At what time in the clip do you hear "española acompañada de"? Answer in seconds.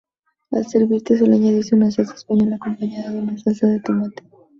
2.15-3.19